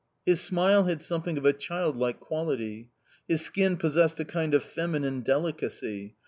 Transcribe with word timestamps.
His 0.25 0.41
smile 0.41 0.85
had 0.85 0.99
something 0.99 1.37
of 1.37 1.45
a 1.45 1.53
child 1.53 1.95
like 1.95 2.19
quality. 2.19 2.89
His 3.27 3.41
skin 3.43 3.77
possessed 3.77 4.19
a 4.19 4.25
kind 4.25 4.55
of 4.55 4.63
feminine 4.63 5.19
delicacy. 5.21 6.15